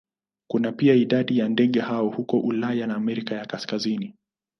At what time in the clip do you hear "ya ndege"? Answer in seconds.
1.37-1.79